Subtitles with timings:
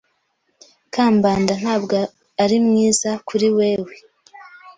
[0.93, 1.97] Kambanda ntabwo
[2.43, 3.93] ari mwiza kuri wewe.